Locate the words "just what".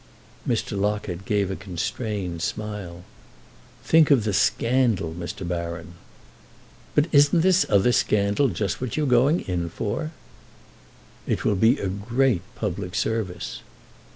8.47-8.97